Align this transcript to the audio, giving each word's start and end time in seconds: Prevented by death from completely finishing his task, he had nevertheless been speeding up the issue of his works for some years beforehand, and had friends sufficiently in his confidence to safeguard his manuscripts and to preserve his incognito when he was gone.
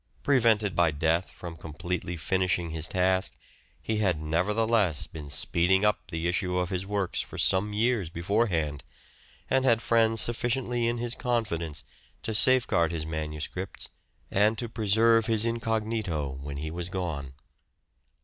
Prevented 0.23 0.75
by 0.75 0.89
death 0.89 1.29
from 1.29 1.55
completely 1.55 2.17
finishing 2.17 2.71
his 2.71 2.87
task, 2.87 3.35
he 3.79 3.97
had 3.97 4.19
nevertheless 4.19 5.05
been 5.05 5.29
speeding 5.29 5.85
up 5.85 6.07
the 6.07 6.27
issue 6.27 6.57
of 6.57 6.71
his 6.71 6.87
works 6.87 7.21
for 7.21 7.37
some 7.37 7.71
years 7.71 8.09
beforehand, 8.09 8.83
and 9.47 9.63
had 9.63 9.79
friends 9.79 10.19
sufficiently 10.19 10.87
in 10.87 10.97
his 10.97 11.13
confidence 11.13 11.83
to 12.23 12.33
safeguard 12.33 12.91
his 12.91 13.05
manuscripts 13.05 13.89
and 14.31 14.57
to 14.57 14.67
preserve 14.67 15.27
his 15.27 15.45
incognito 15.45 16.29
when 16.41 16.57
he 16.57 16.71
was 16.71 16.89
gone. 16.89 17.35